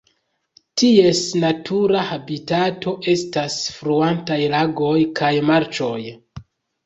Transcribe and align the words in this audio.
Ties 0.81 1.19
natura 1.41 2.05
habitato 2.11 2.93
estas 3.13 3.59
fluantaj 3.75 4.39
lagoj 4.55 4.97
kaj 5.21 5.31
marĉoj. 5.51 6.01